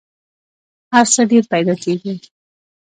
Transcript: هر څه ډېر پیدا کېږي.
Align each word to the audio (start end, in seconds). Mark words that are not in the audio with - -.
هر 0.93 1.05
څه 1.13 1.21
ډېر 1.31 1.43
پیدا 1.53 1.75
کېږي. 1.83 2.15